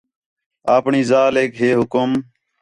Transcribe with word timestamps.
آپݨی 0.75 1.01
ذالیک 1.09 1.53
ہے 1.61 1.69
حُکم 1.79 2.09